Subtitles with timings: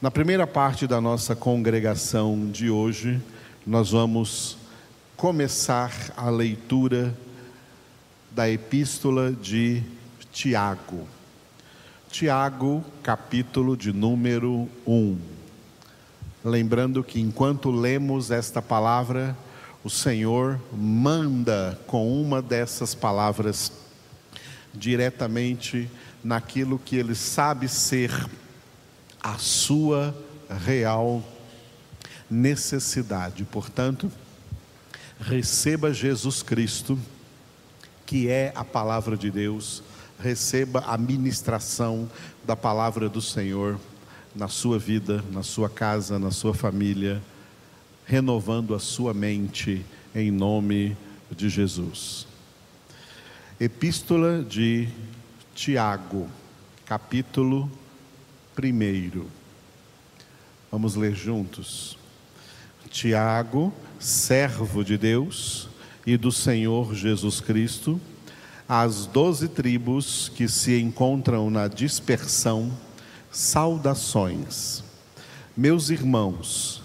[0.00, 3.20] Na primeira parte da nossa congregação de hoje,
[3.66, 4.56] nós vamos
[5.14, 7.14] começar a leitura
[8.30, 9.82] da epístola de
[10.32, 11.06] Tiago.
[12.10, 15.18] Tiago, capítulo de número 1.
[16.46, 19.36] Lembrando que enquanto lemos esta palavra,
[19.84, 23.70] o Senhor manda com uma dessas palavras
[24.72, 25.90] diretamente
[26.24, 28.10] naquilo que ele sabe ser
[29.22, 30.14] a sua
[30.64, 31.22] real
[32.30, 33.44] necessidade.
[33.44, 34.10] Portanto,
[35.20, 36.98] receba Jesus Cristo,
[38.06, 39.82] que é a palavra de Deus,
[40.18, 42.10] receba a ministração
[42.44, 43.78] da palavra do Senhor
[44.34, 47.22] na sua vida, na sua casa, na sua família,
[48.06, 49.84] renovando a sua mente
[50.14, 50.96] em nome
[51.30, 52.26] de Jesus.
[53.58, 54.88] Epístola de
[55.54, 56.28] Tiago,
[56.86, 57.89] capítulo 1.
[60.70, 61.98] Vamos ler juntos.
[62.90, 65.68] Tiago, servo de Deus
[66.06, 68.00] e do Senhor Jesus Cristo,
[68.68, 72.72] às doze tribos que se encontram na dispersão,
[73.30, 74.82] saudações.
[75.56, 76.82] Meus irmãos,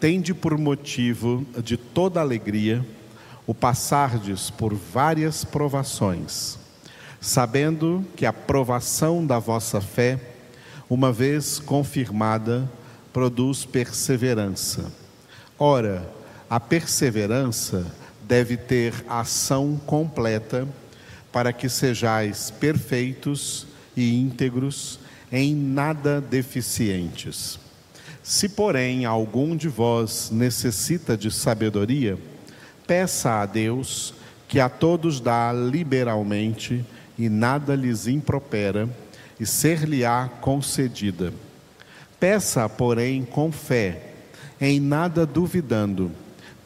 [0.00, 2.84] tende por motivo de toda alegria
[3.46, 6.58] o passardes por várias provações,
[7.20, 10.35] sabendo que a provação da vossa fé,
[10.88, 12.70] uma vez confirmada,
[13.12, 14.92] produz perseverança.
[15.58, 16.08] Ora,
[16.48, 17.86] a perseverança
[18.22, 20.66] deve ter ação completa
[21.32, 24.98] para que sejais perfeitos e íntegros,
[25.30, 27.58] em nada deficientes.
[28.22, 32.18] Se, porém, algum de vós necessita de sabedoria,
[32.86, 34.14] peça a Deus,
[34.48, 36.84] que a todos dá liberalmente
[37.18, 38.88] e nada lhes impropera,
[39.38, 41.32] e ser-lhe-á concedida.
[42.18, 44.12] Peça, porém, com fé,
[44.60, 46.10] em nada duvidando,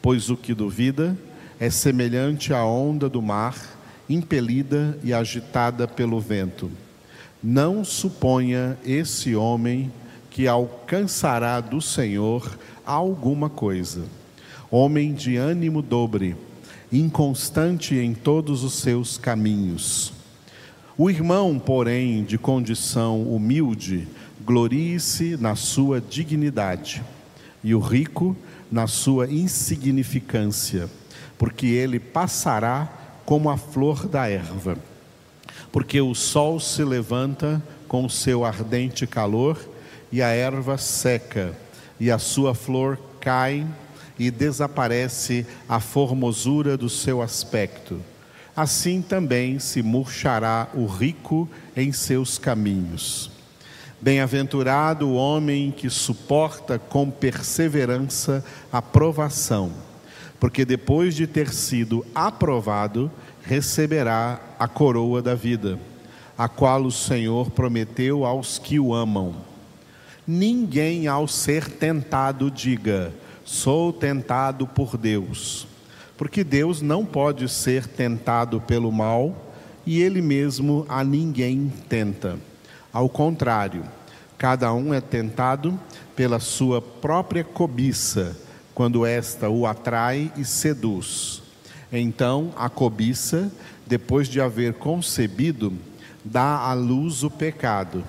[0.01, 1.17] pois o que duvida
[1.59, 3.55] é semelhante à onda do mar,
[4.09, 6.71] impelida e agitada pelo vento.
[7.43, 9.91] Não suponha esse homem
[10.29, 14.03] que alcançará do Senhor alguma coisa
[14.71, 16.37] homem de ânimo dobre,
[16.89, 20.13] inconstante em todos os seus caminhos.
[20.97, 24.07] O irmão, porém, de condição humilde,
[24.43, 27.01] glorie-se na sua dignidade,
[27.63, 28.35] e o rico
[28.69, 30.89] na sua insignificância,
[31.37, 34.77] porque ele passará como a flor da erva.
[35.71, 39.57] Porque o sol se levanta com o seu ardente calor,
[40.11, 41.57] e a erva seca,
[41.97, 43.65] e a sua flor cai
[44.19, 48.10] e desaparece a formosura do seu aspecto.
[48.61, 53.31] Assim também se murchará o rico em seus caminhos.
[53.99, 59.71] Bem-aventurado o homem que suporta com perseverança a provação,
[60.39, 63.11] porque depois de ter sido aprovado,
[63.41, 65.79] receberá a coroa da vida,
[66.37, 69.37] a qual o Senhor prometeu aos que o amam.
[70.27, 73.11] Ninguém, ao ser tentado, diga:
[73.43, 75.70] sou tentado por Deus.
[76.21, 79.35] Porque Deus não pode ser tentado pelo mal
[79.83, 82.37] e ele mesmo a ninguém tenta.
[82.93, 83.83] Ao contrário,
[84.37, 85.79] cada um é tentado
[86.15, 88.37] pela sua própria cobiça,
[88.75, 91.41] quando esta o atrai e seduz.
[91.91, 93.51] Então, a cobiça,
[93.87, 95.73] depois de haver concebido,
[96.23, 98.03] dá à luz o pecado.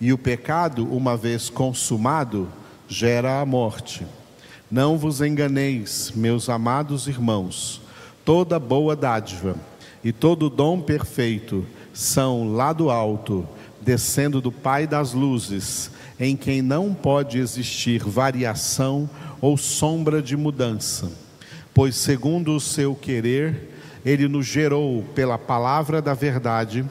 [0.00, 2.48] E o pecado, uma vez consumado,
[2.88, 4.06] gera a morte.
[4.72, 7.82] Não vos enganeis, meus amados irmãos,
[8.24, 9.54] toda boa dádiva
[10.02, 13.46] e todo dom perfeito são lá do alto,
[13.82, 19.10] descendo do Pai das luzes, em quem não pode existir variação
[19.42, 21.12] ou sombra de mudança.
[21.74, 23.74] Pois, segundo o seu querer,
[24.06, 26.82] ele nos gerou pela palavra da verdade,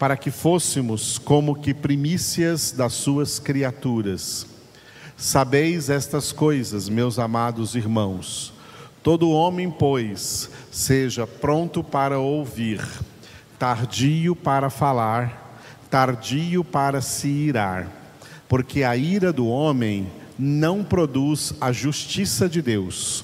[0.00, 4.49] para que fôssemos como que primícias das suas criaturas.
[5.20, 8.54] Sabeis estas coisas, meus amados irmãos.
[9.02, 12.82] Todo homem, pois, seja pronto para ouvir,
[13.58, 17.86] tardio para falar, tardio para se irar,
[18.48, 23.22] porque a ira do homem não produz a justiça de Deus.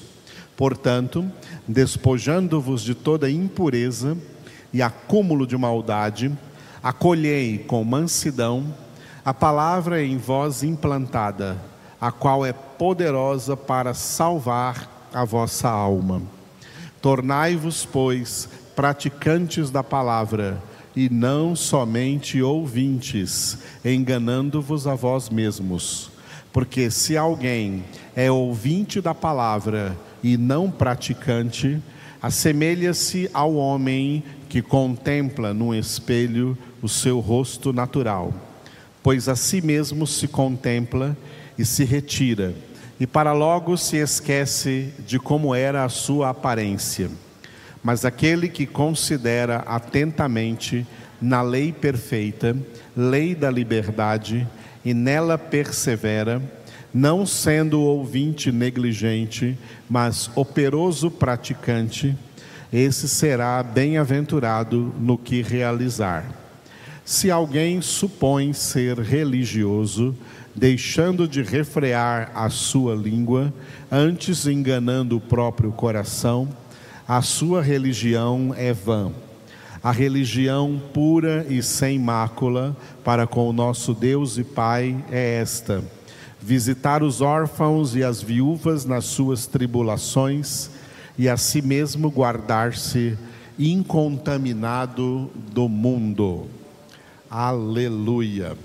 [0.55, 1.27] Portanto,
[1.67, 4.15] despojando-vos de toda impureza
[4.71, 6.31] e acúmulo de maldade,
[6.83, 8.71] acolhei com mansidão
[9.25, 11.57] a palavra em vós implantada
[11.99, 16.21] a qual é poderosa para salvar a vossa alma.
[17.01, 20.61] Tornai-vos, pois, praticantes da palavra,
[20.95, 26.09] e não somente ouvintes, enganando-vos a vós mesmos.
[26.51, 27.83] Porque se alguém
[28.15, 31.79] é ouvinte da palavra e não praticante,
[32.19, 38.33] assemelha-se ao homem que contempla num espelho o seu rosto natural,
[39.03, 41.15] pois a si mesmo se contempla
[41.57, 42.53] e se retira,
[42.99, 47.09] e para logo se esquece de como era a sua aparência.
[47.83, 50.85] Mas aquele que considera atentamente
[51.21, 52.55] na lei perfeita,
[52.95, 54.47] lei da liberdade,
[54.83, 56.41] e nela persevera,
[56.93, 59.57] não sendo ouvinte negligente,
[59.89, 62.17] mas operoso praticante,
[62.71, 66.25] esse será bem-aventurado no que realizar.
[67.07, 70.13] Se alguém supõe ser religioso,
[70.53, 73.53] deixando de refrear a sua língua,
[73.89, 76.49] antes enganando o próprio coração,
[77.07, 79.13] a sua religião é vã.
[79.81, 82.75] A religião pura e sem mácula
[83.05, 85.81] para com o nosso Deus e Pai é esta:
[86.41, 90.69] visitar os órfãos e as viúvas nas suas tribulações
[91.17, 93.17] e a si mesmo guardar-se
[93.57, 96.49] incontaminado do mundo.
[97.29, 98.57] Aleluia.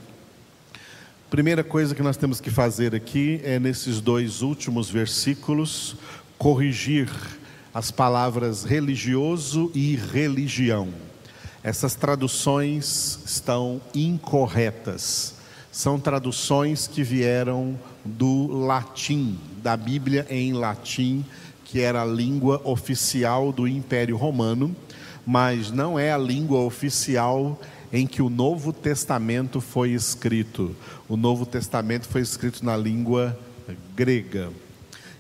[1.29, 5.97] Primeira coisa que nós temos que fazer aqui é nesses dois últimos versículos
[6.39, 7.11] corrigir
[7.75, 10.91] as palavras religioso e religião.
[11.65, 15.35] Essas traduções estão incorretas.
[15.73, 21.25] São traduções que vieram do latim, da Bíblia em latim,
[21.65, 24.77] que era a língua oficial do Império Romano,
[25.27, 27.59] mas não é a língua oficial
[27.93, 30.75] em que o Novo Testamento foi escrito.
[31.09, 33.39] O Novo Testamento foi escrito na língua
[33.95, 34.51] grega.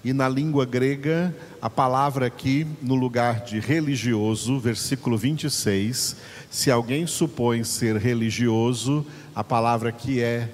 [0.04, 6.16] E na língua grega, a palavra aqui, no lugar de religioso, versículo 26,
[6.50, 10.48] se alguém supõe ser religioso, a palavra aqui é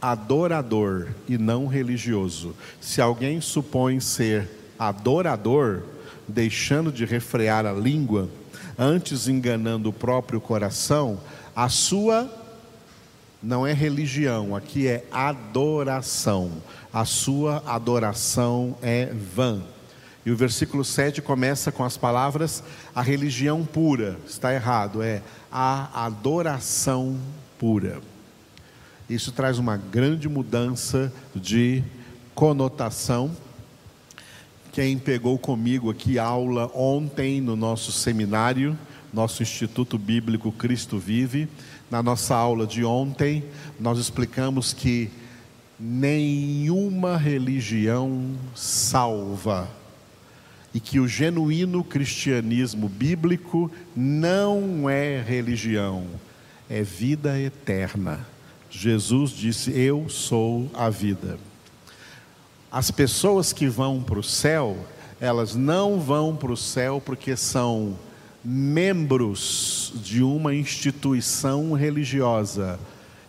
[0.00, 2.54] adorador e não religioso.
[2.80, 4.48] Se alguém supõe ser
[4.78, 5.82] adorador,
[6.26, 8.28] deixando de refrear a língua,
[8.78, 11.20] antes enganando o próprio coração,
[11.54, 12.30] a sua
[13.42, 16.50] não é religião, aqui é adoração.
[16.92, 19.62] A sua adoração é vã.
[20.24, 22.62] E o versículo 7 começa com as palavras:
[22.94, 24.16] a religião pura.
[24.26, 25.22] Está errado, é
[25.52, 27.18] a adoração
[27.58, 28.00] pura.
[29.08, 31.84] Isso traz uma grande mudança de
[32.34, 33.30] conotação
[34.74, 38.76] quem pegou comigo aqui aula ontem no nosso seminário,
[39.14, 41.48] nosso Instituto Bíblico Cristo Vive,
[41.88, 43.44] na nossa aula de ontem,
[43.78, 45.08] nós explicamos que
[45.78, 49.70] nenhuma religião salva
[50.74, 56.06] e que o genuíno cristianismo bíblico não é religião,
[56.68, 58.26] é vida eterna.
[58.68, 61.38] Jesus disse: Eu sou a vida.
[62.72, 64.76] As pessoas que vão para o céu,
[65.20, 67.96] elas não vão para o céu porque são
[68.44, 72.78] membros de uma instituição religiosa.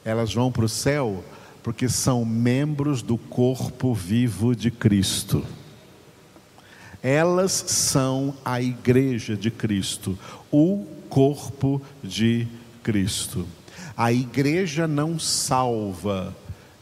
[0.04, 1.24] Elas vão para o céu
[1.64, 5.44] porque são membros do corpo vivo de Cristo.
[7.02, 10.18] Elas são a igreja de Cristo,
[10.52, 12.48] o corpo de
[12.84, 13.48] Cristo.
[13.96, 16.36] A igreja não salva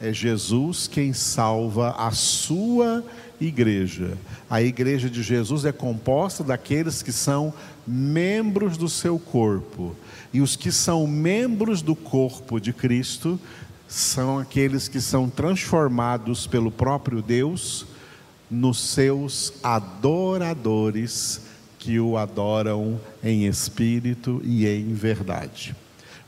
[0.03, 3.05] é Jesus quem salva a sua
[3.45, 4.17] igreja.
[4.49, 7.53] A igreja de Jesus é composta daqueles que são
[7.85, 9.95] membros do seu corpo.
[10.33, 13.39] E os que são membros do corpo de Cristo
[13.87, 17.85] são aqueles que são transformados pelo próprio Deus
[18.49, 21.41] nos seus adoradores
[21.77, 25.75] que o adoram em espírito e em verdade.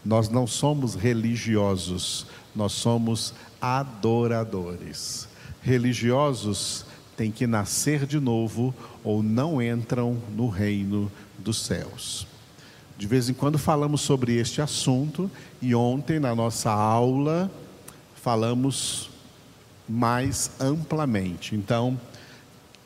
[0.04, 5.28] Nós não somos religiosos, nós somos adoradores.
[5.62, 12.28] Religiosos têm que nascer de novo ou não entram no reino dos céus.
[12.98, 15.30] De vez em quando falamos sobre este assunto
[15.62, 17.52] e ontem na nossa aula
[18.16, 19.10] falamos
[19.88, 21.56] mais amplamente.
[21.56, 22.00] Então,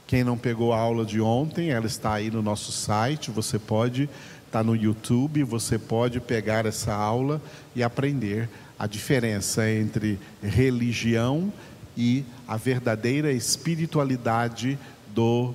[0.08, 4.10] quem não pegou a aula de ontem, ela está aí no nosso site, você pode,
[4.48, 7.40] está no YouTube, você pode pegar essa aula
[7.76, 11.54] e aprender a diferença entre religião
[12.00, 14.79] e a verdadeira espiritualidade
[15.13, 15.53] do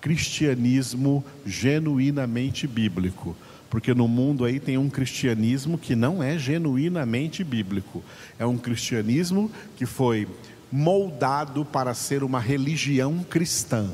[0.00, 3.36] cristianismo genuinamente bíblico.
[3.70, 8.02] Porque no mundo aí tem um cristianismo que não é genuinamente bíblico.
[8.40, 10.26] É um cristianismo que foi
[10.70, 13.88] moldado para ser uma religião cristã.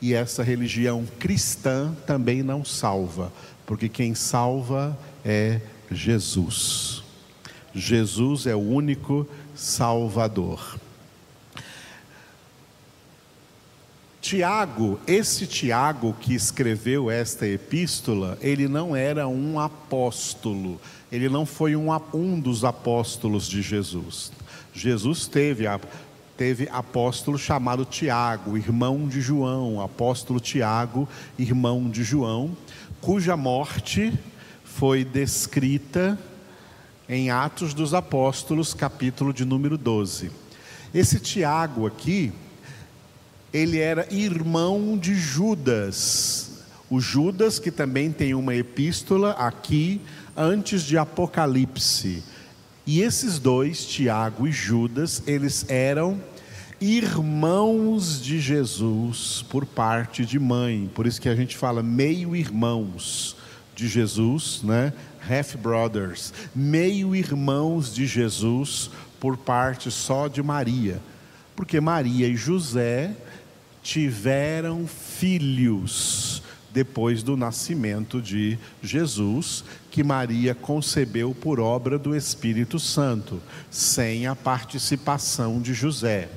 [0.00, 3.30] E essa religião cristã também não salva,
[3.66, 7.02] porque quem salva é Jesus.
[7.74, 10.78] Jesus é o único Salvador.
[14.26, 20.80] Tiago, esse Tiago que escreveu esta epístola, ele não era um apóstolo,
[21.12, 24.32] ele não foi um, um dos apóstolos de Jesus.
[24.74, 25.66] Jesus teve,
[26.36, 32.50] teve apóstolo chamado Tiago, irmão de João, apóstolo Tiago, irmão de João,
[33.00, 34.12] cuja morte
[34.64, 36.18] foi descrita
[37.08, 40.32] em Atos dos Apóstolos, capítulo de número 12.
[40.92, 42.32] Esse Tiago aqui,
[43.56, 46.62] ele era irmão de Judas.
[46.90, 50.00] O Judas, que também tem uma epístola aqui,
[50.36, 52.22] antes de Apocalipse.
[52.86, 56.20] E esses dois, Tiago e Judas, eles eram
[56.78, 60.90] irmãos de Jesus por parte de mãe.
[60.94, 63.36] Por isso que a gente fala meio irmãos
[63.74, 64.92] de Jesus, né?
[65.28, 71.00] Half brothers, meio irmãos de Jesus por parte só de Maria.
[71.56, 73.16] Porque Maria e José
[73.86, 83.40] tiveram filhos depois do nascimento de Jesus, que Maria concebeu por obra do Espírito Santo,
[83.70, 86.28] sem a participação de José.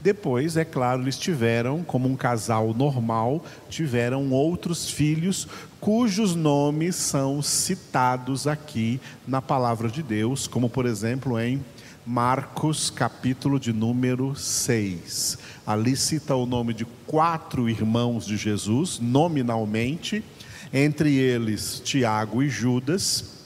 [0.00, 5.48] Depois, é claro, eles tiveram, como um casal normal, tiveram outros filhos,
[5.80, 11.64] cujos nomes são citados aqui na palavra de Deus, como por exemplo em
[12.06, 15.36] Marcos, capítulo de número 6.
[15.66, 20.24] Ali cita o nome de quatro irmãos de Jesus, nominalmente,
[20.72, 23.38] entre eles Tiago e Judas,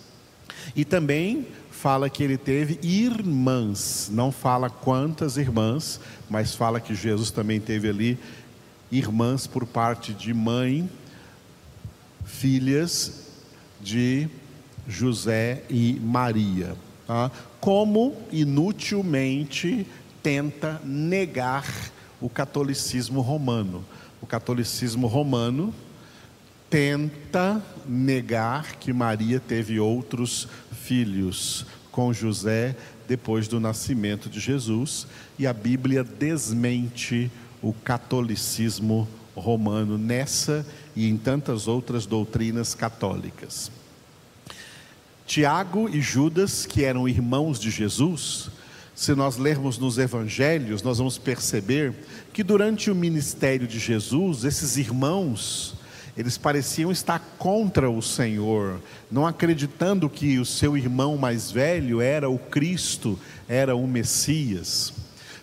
[0.76, 1.46] e também
[1.82, 5.98] fala que ele teve irmãs, não fala quantas irmãs,
[6.30, 8.16] mas fala que Jesus também teve ali
[8.92, 10.88] irmãs por parte de mãe,
[12.24, 13.26] filhas
[13.80, 14.28] de
[14.86, 16.76] José e Maria.
[17.04, 17.32] Tá?
[17.58, 19.84] Como inutilmente
[20.22, 21.66] tenta negar
[22.20, 23.84] o catolicismo romano.
[24.20, 25.74] O catolicismo romano
[26.70, 32.74] tenta negar que Maria teve outros filhos com José
[33.06, 35.06] depois do nascimento de Jesus,
[35.38, 37.30] e a Bíblia desmente
[37.62, 39.06] o catolicismo
[39.36, 43.70] romano nessa e em tantas outras doutrinas católicas.
[45.26, 48.50] Tiago e Judas, que eram irmãos de Jesus,
[48.94, 51.94] se nós lermos nos evangelhos, nós vamos perceber
[52.32, 55.74] que durante o ministério de Jesus, esses irmãos,
[56.16, 62.28] eles pareciam estar contra o Senhor, não acreditando que o seu irmão mais velho era
[62.28, 64.92] o Cristo, era o Messias.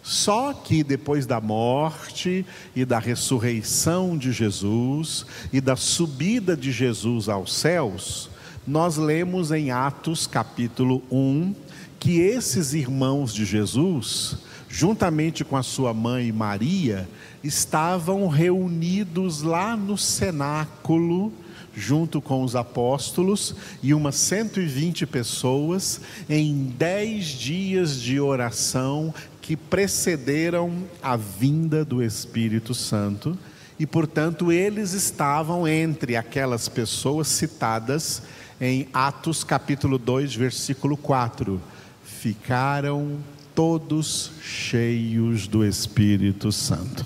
[0.04, 2.46] Só que depois da morte
[2.76, 8.30] e da ressurreição de Jesus e da subida de Jesus aos céus,
[8.66, 11.54] nós lemos em Atos capítulo 1
[12.00, 14.38] que esses irmãos de Jesus,
[14.70, 17.08] juntamente com a sua mãe Maria,
[17.44, 21.32] estavam reunidos lá no cenáculo,
[21.76, 30.84] junto com os apóstolos e umas 120 pessoas, em dez dias de oração que precederam
[31.02, 33.38] a vinda do Espírito Santo.
[33.80, 38.22] E, portanto, eles estavam entre aquelas pessoas citadas
[38.60, 41.62] em Atos capítulo 2, versículo 4.
[42.04, 43.20] Ficaram
[43.56, 47.06] todos cheios do Espírito Santo.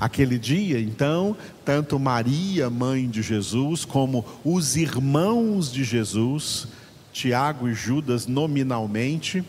[0.00, 6.66] Aquele dia, então, tanto Maria, mãe de Jesus, como os irmãos de Jesus,
[7.12, 9.44] Tiago e Judas, nominalmente,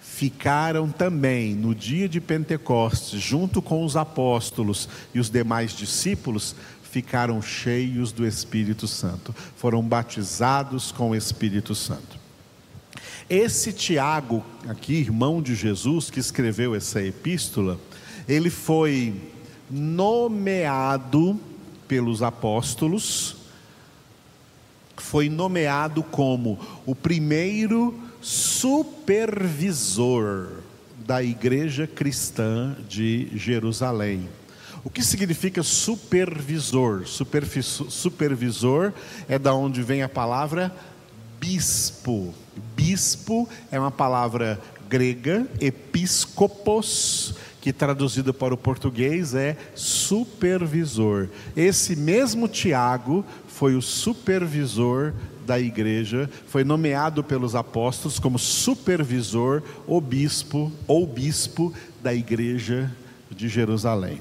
[0.00, 7.40] ficaram também no dia de Pentecostes, junto com os apóstolos e os demais discípulos, ficaram
[7.40, 12.20] cheios do Espírito Santo, foram batizados com o Espírito Santo.
[13.30, 17.80] Esse Tiago, aqui, irmão de Jesus, que escreveu essa epístola,
[18.28, 19.14] ele foi
[19.72, 21.40] nomeado
[21.88, 23.36] pelos apóstolos,
[24.98, 29.38] foi nomeado como o primeiro supervisor
[30.98, 34.28] da igreja cristã de Jerusalém.
[34.84, 37.04] O que significa supervisor?
[37.06, 38.92] Supervisor
[39.28, 40.70] é da onde vem a palavra
[41.40, 42.34] bispo.
[42.76, 51.28] Bispo é uma palavra grega, episcopos, que traduzido para o português é supervisor.
[51.56, 55.14] Esse mesmo Tiago foi o supervisor
[55.46, 62.90] da igreja, foi nomeado pelos apóstolos como supervisor ou bispo ou bispo da igreja
[63.30, 64.20] de Jerusalém.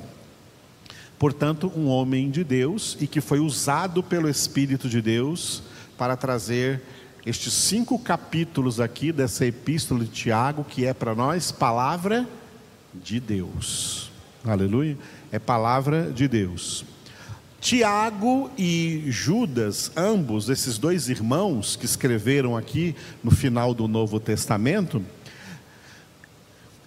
[1.17, 5.63] Portanto, um homem de Deus e que foi usado pelo Espírito de Deus
[5.98, 6.79] para trazer
[7.25, 12.27] estes cinco capítulos aqui dessa epístola de Tiago, que é para nós palavra
[12.93, 14.12] de Deus.
[14.43, 14.98] Aleluia.
[15.31, 16.83] É palavra de Deus.
[17.60, 25.03] Tiago e Judas, ambos esses dois irmãos que escreveram aqui no final do Novo Testamento,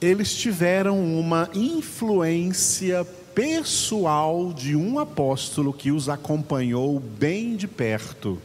[0.00, 8.40] eles tiveram uma influência pessoal de um apóstolo que os acompanhou bem de perto,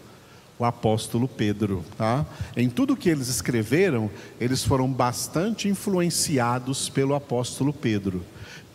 [0.60, 1.86] o apóstolo Pedro.
[1.98, 2.25] Tá?
[2.56, 8.22] Em tudo que eles escreveram, eles foram bastante influenciados pelo apóstolo Pedro.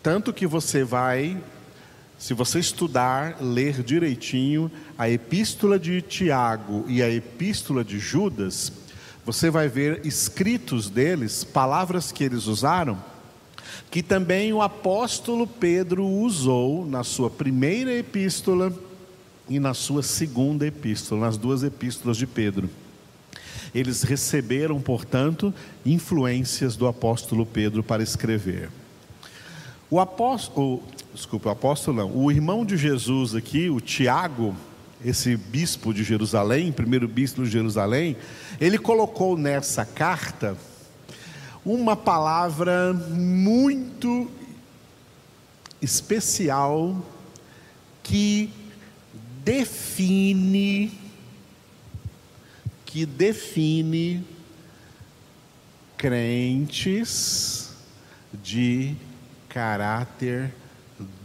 [0.01, 1.37] Tanto que você vai,
[2.17, 8.73] se você estudar, ler direitinho a epístola de Tiago e a epístola de Judas,
[9.23, 12.97] você vai ver escritos deles, palavras que eles usaram,
[13.89, 18.71] que também o apóstolo Pedro usou na sua primeira epístola
[19.49, 22.69] e na sua segunda epístola, nas duas epístolas de Pedro.
[23.73, 25.53] Eles receberam, portanto,
[25.85, 28.69] influências do apóstolo Pedro para escrever.
[29.89, 30.81] O apóstolo,
[31.13, 34.55] desculpa, o apóstolo não, o irmão de Jesus aqui, o Tiago,
[35.03, 38.15] esse bispo de Jerusalém, primeiro bispo de Jerusalém,
[38.59, 40.57] ele colocou nessa carta
[41.65, 44.29] uma palavra muito
[45.81, 47.03] especial
[48.01, 48.49] que
[49.45, 50.91] define
[52.83, 54.25] que define
[55.95, 57.71] crentes
[58.33, 58.95] de
[59.47, 60.51] caráter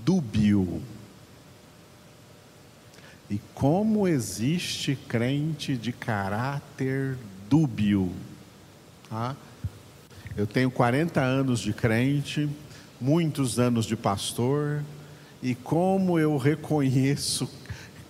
[0.04, 0.82] dúbio.
[3.30, 7.16] E como existe crente de caráter
[7.48, 8.12] dúbio.
[9.08, 9.34] Tá?
[10.36, 12.50] Eu tenho 40 anos de crente,
[13.00, 14.82] muitos anos de pastor,
[15.42, 17.46] e como eu reconheço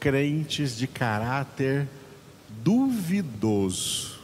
[0.01, 1.87] crentes de caráter
[2.65, 4.19] duvidoso.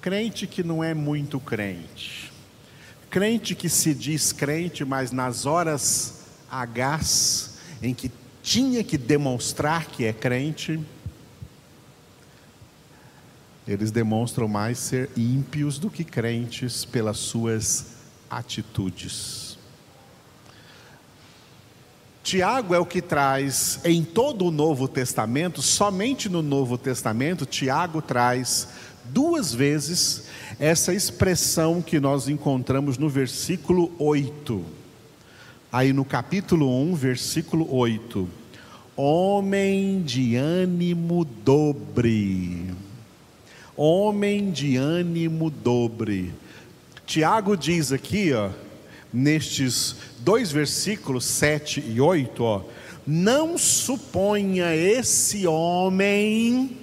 [0.00, 2.30] Crente que não é muito crente.
[3.10, 7.00] Crente que se diz crente, mas nas horas H
[7.82, 8.10] em que
[8.42, 10.80] tinha que demonstrar que é crente,
[13.66, 17.86] eles demonstram mais ser ímpios do que crentes pelas suas
[18.28, 19.58] atitudes.
[22.30, 28.00] Tiago é o que traz em todo o Novo Testamento, somente no Novo Testamento, Tiago
[28.00, 28.68] traz
[29.06, 34.64] duas vezes essa expressão que nós encontramos no versículo 8
[35.72, 38.28] Aí no capítulo 1, versículo 8:
[38.96, 42.72] Homem de ânimo dobre.
[43.76, 46.32] Homem de ânimo dobre.
[47.04, 48.50] Tiago diz aqui, ó,
[49.12, 52.62] nestes dois versículos 7 e 8, ó,
[53.06, 56.76] não suponha esse homem,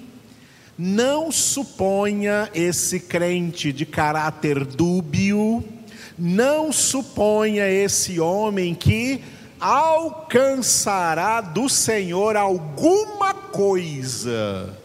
[0.77, 5.63] não suponha esse crente de caráter dúbio,
[6.17, 9.21] não suponha esse homem que
[9.59, 14.77] alcançará do Senhor alguma coisa.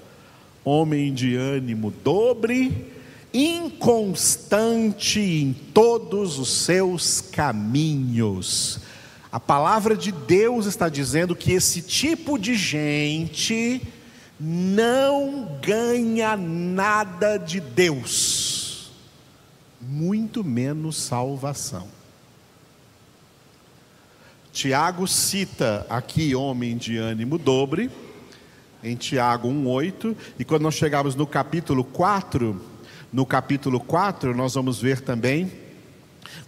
[0.64, 2.91] Homem de ânimo dobre,
[3.33, 8.81] inconstante em todos os seus caminhos.
[9.31, 13.81] A palavra de Deus está dizendo que esse tipo de gente
[14.38, 18.53] não ganha nada de Deus
[19.83, 21.88] muito menos salvação.
[24.53, 27.90] Tiago cita aqui homem de ânimo dobre,
[28.83, 32.61] em Tiago 1,8, e quando nós chegarmos no capítulo 4,
[33.12, 35.53] no capítulo 4, nós vamos ver também,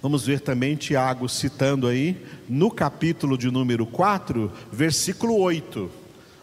[0.00, 2.16] vamos ver também Tiago citando aí,
[2.48, 5.90] no capítulo de número 4, versículo 8.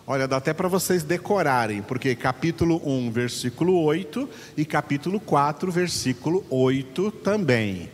[0.05, 6.45] Olha, dá até para vocês decorarem, porque capítulo 1, versículo 8 e capítulo 4, versículo
[6.49, 7.89] 8 também.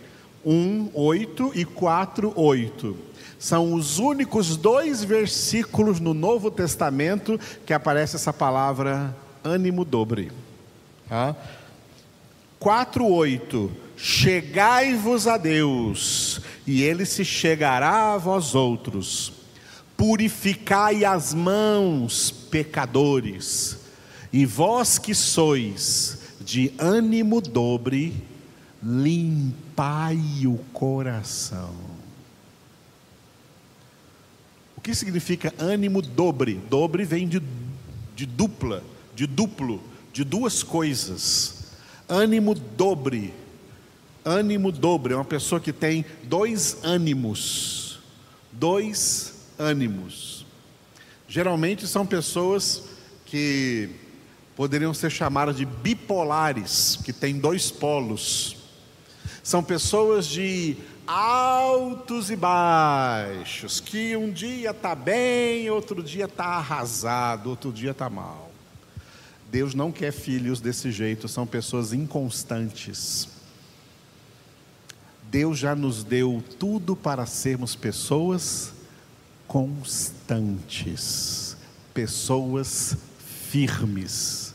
[0.46, 2.98] 1, 8 e 4, 8.
[3.40, 10.32] São os únicos dois versículos no Novo Testamento que aparece essa palavra ânimo dobre.
[11.08, 11.36] Tá?
[11.36, 11.66] 4,
[13.06, 13.72] 8.
[13.96, 19.38] Chegai-vos a Deus, e ele se chegará a vós outros
[19.98, 23.80] purificai as mãos, pecadores,
[24.32, 28.13] e vós que sois de ânimo dobre,
[28.82, 31.74] limpai o coração.
[34.78, 36.62] O que significa ânimo dobre?
[36.70, 37.41] Dobre vem de,
[38.15, 38.84] de dupla,
[39.15, 39.82] de duplo,
[40.13, 41.57] de duas coisas.
[42.08, 43.34] Ânimo dobre.
[44.24, 48.00] Ânimo dobre é uma pessoa que tem dois ânimos.
[48.52, 50.46] Dois ânimos.
[51.28, 52.84] Geralmente são pessoas
[53.26, 53.89] que
[54.56, 58.56] poderiam ser chamadas de bipolares, que têm dois polos.
[59.43, 67.50] São pessoas de altos e baixos, que um dia está bem, outro dia está arrasado,
[67.50, 68.47] outro dia está mal.
[69.52, 73.30] Deus não quer filhos desse jeito, são pessoas inconstantes.
[75.30, 78.74] Deus já nos deu tudo para sermos pessoas
[79.48, 81.58] constantes,
[81.94, 82.98] pessoas
[83.50, 84.54] firmes.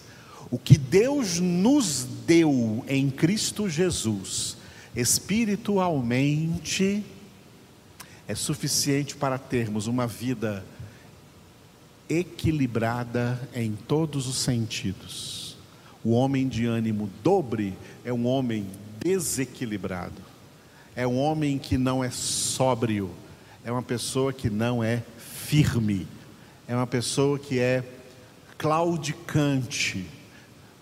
[0.50, 4.58] O que Deus nos deu em Cristo Jesus,
[4.94, 7.02] espiritualmente,
[8.28, 10.62] é suficiente para termos uma vida
[12.08, 15.56] equilibrada em todos os sentidos.
[16.04, 18.66] O homem de ânimo dobre é um homem
[19.00, 20.20] desequilibrado,
[20.96, 23.10] é um homem que não é sóbrio,
[23.64, 26.06] é uma pessoa que não é firme,
[26.66, 27.84] é uma pessoa que é
[28.58, 30.06] claudicante,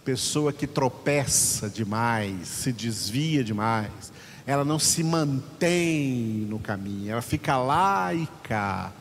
[0.05, 4.13] pessoa que tropeça demais, se desvia demais,
[4.47, 8.93] ela não se mantém no caminho, ela fica lá e cá.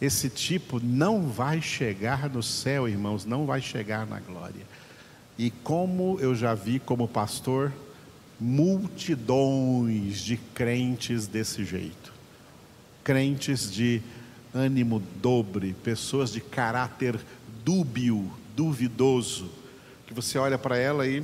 [0.00, 4.66] Esse tipo não vai chegar no céu, irmãos, não vai chegar na glória.
[5.38, 7.72] E como eu já vi como pastor,
[8.40, 12.12] multidões de crentes desse jeito.
[13.02, 14.02] Crentes de
[14.52, 17.18] ânimo dobre, pessoas de caráter
[17.64, 19.50] dúbio, duvidoso,
[20.06, 21.22] que você olha para ela e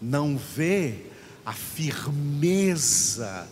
[0.00, 1.06] não vê
[1.44, 3.48] a firmeza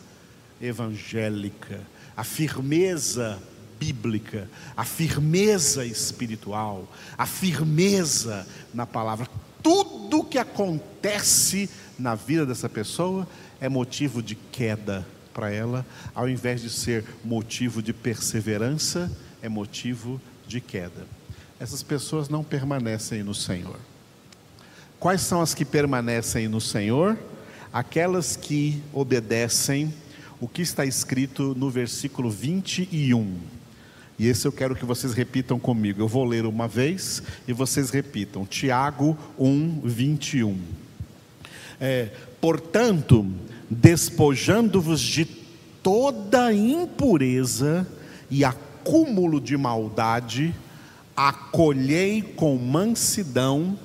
[0.60, 1.80] evangélica,
[2.16, 3.40] a firmeza
[3.78, 9.28] bíblica, a firmeza espiritual, a firmeza na palavra.
[9.62, 13.26] Tudo que acontece na vida dessa pessoa
[13.60, 19.10] é motivo de queda para ela, ao invés de ser motivo de perseverança,
[19.40, 21.06] é motivo de queda
[21.60, 23.78] essas pessoas não permanecem no Senhor.
[24.98, 27.18] Quais são as que permanecem no Senhor?
[27.72, 29.92] Aquelas que obedecem
[30.40, 33.38] o que está escrito no versículo 21.
[34.18, 36.02] E esse eu quero que vocês repitam comigo.
[36.02, 38.44] Eu vou ler uma vez e vocês repitam.
[38.44, 40.58] Tiago 1, 21.
[41.80, 43.26] É, Portanto,
[43.68, 45.24] despojando-vos de
[45.82, 47.86] toda impureza
[48.30, 50.54] e acúmulo de maldade,
[51.16, 53.76] acolhei com mansidão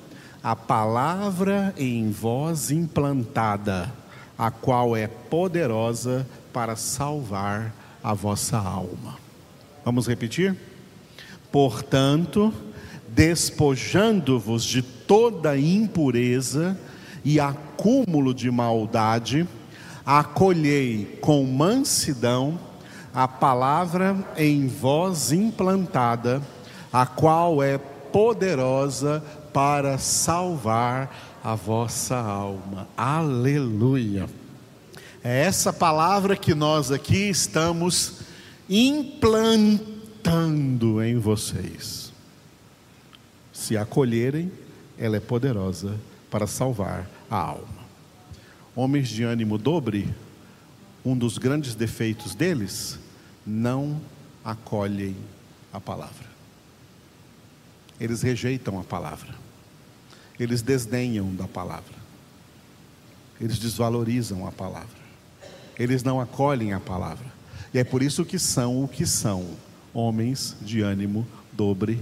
[0.42, 3.92] a palavra em vós implantada,
[4.38, 9.23] a qual é poderosa para salvar a vossa alma.
[9.84, 10.56] Vamos repetir?
[11.52, 12.52] Portanto,
[13.08, 16.78] despojando-vos de toda impureza
[17.22, 19.46] e acúmulo de maldade,
[20.06, 22.58] acolhei com mansidão
[23.14, 26.42] a palavra em vós implantada,
[26.92, 32.88] a qual é poderosa para salvar a vossa alma.
[32.96, 34.28] Aleluia.
[35.22, 38.33] É essa palavra que nós aqui estamos
[38.68, 39.82] implantando
[41.02, 42.12] em vocês.
[43.52, 44.50] Se acolherem,
[44.98, 45.98] ela é poderosa
[46.30, 47.84] para salvar a alma.
[48.74, 50.12] Homens de ânimo dobre,
[51.04, 52.98] um dos grandes defeitos deles,
[53.46, 54.00] não
[54.44, 55.16] acolhem
[55.72, 56.26] a palavra.
[58.00, 59.34] Eles rejeitam a palavra.
[60.38, 61.94] Eles desdenham da palavra.
[63.40, 65.04] Eles desvalorizam a palavra.
[65.78, 67.26] Eles não acolhem a palavra.
[67.74, 69.50] E é por isso que são o que são,
[69.92, 72.00] homens de ânimo dobre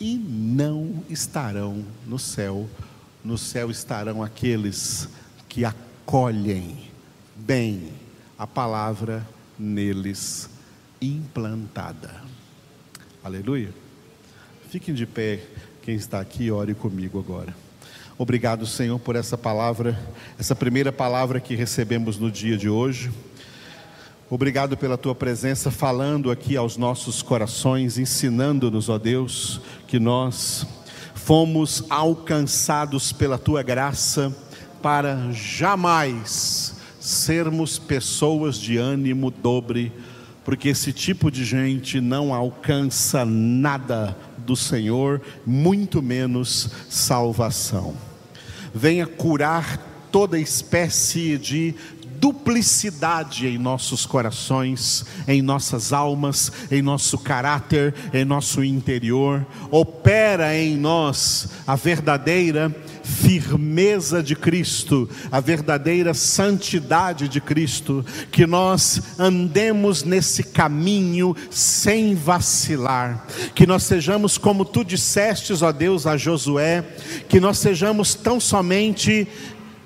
[0.00, 2.68] e não estarão no céu.
[3.24, 5.08] No céu estarão aqueles
[5.48, 6.76] que acolhem
[7.36, 7.90] bem
[8.36, 9.24] a palavra
[9.56, 10.50] neles
[11.00, 12.10] implantada.
[13.22, 13.72] Aleluia.
[14.70, 15.44] Fiquem de pé,
[15.82, 17.54] quem está aqui, ore comigo agora.
[18.18, 19.96] Obrigado, Senhor, por essa palavra,
[20.36, 23.12] essa primeira palavra que recebemos no dia de hoje.
[24.34, 30.66] Obrigado pela tua presença falando aqui aos nossos corações, ensinando-nos, ó Deus, que nós
[31.14, 34.34] fomos alcançados pela tua graça
[34.80, 39.92] para jamais sermos pessoas de ânimo dobre,
[40.46, 47.94] porque esse tipo de gente não alcança nada do Senhor, muito menos salvação.
[48.74, 51.74] Venha curar toda espécie de
[52.22, 59.44] duplicidade em nossos corações, em nossas almas, em nosso caráter, em nosso interior.
[59.72, 69.02] Opera em nós a verdadeira firmeza de Cristo, a verdadeira santidade de Cristo, que nós
[69.18, 76.84] andemos nesse caminho sem vacilar, que nós sejamos como tu dissestes, ó Deus, a Josué,
[77.28, 79.26] que nós sejamos tão somente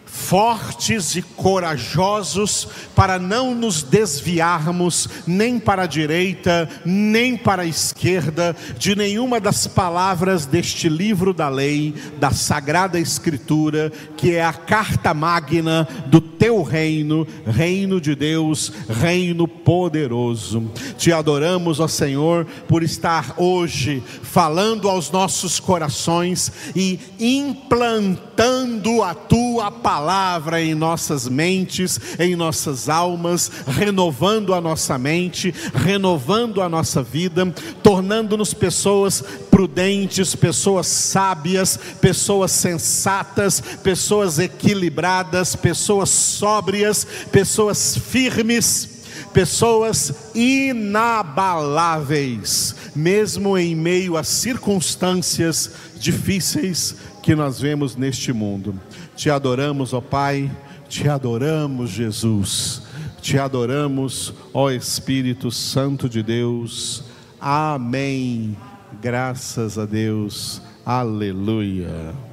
[0.07, 8.57] fortes e corajosos para não nos desviarmos nem para a direita, nem para a esquerda
[8.79, 15.13] de nenhuma das palavras deste livro da lei, da Sagrada Escritura, que é a carta
[15.13, 20.71] magna do teu reino, reino de Deus, reino poderoso.
[20.97, 29.71] Te adoramos, ó Senhor, por estar hoje falando aos nossos corações e implantando a tua
[30.07, 37.53] palavra em nossas mentes, em nossas almas, renovando a nossa mente, renovando a nossa vida,
[37.83, 48.95] tornando-nos pessoas prudentes, pessoas sábias, pessoas sensatas, pessoas equilibradas, pessoas sóbrias, pessoas firmes
[49.33, 58.81] pessoas inabaláveis, mesmo em meio a circunstâncias difíceis que nós vemos neste mundo.
[59.17, 60.51] Te adoramos, ó Pai,
[60.89, 62.83] te adoramos, Jesus,
[63.23, 67.03] te adoramos, ó Espírito Santo de Deus.
[67.41, 68.57] Amém.
[69.01, 70.61] Graças a Deus.
[70.85, 72.26] Aleluia.